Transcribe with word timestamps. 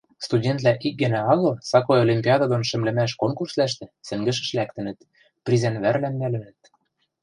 Студентвлӓ 0.25 0.73
ик 0.87 0.95
гӓнӓ 1.01 1.21
агыл 1.31 1.53
сакой 1.69 1.99
олимпиада 2.05 2.45
дон 2.51 2.63
шӹмлӹмӓш 2.69 3.11
конкурсвлӓштӹ 3.21 3.85
сӹнгӹшӹш 4.07 4.49
лӓктӹнӹт, 4.57 4.99
призӓн 5.45 5.75
вӓрвлӓм 5.83 6.15
нӓлӹнӹт. 6.21 6.59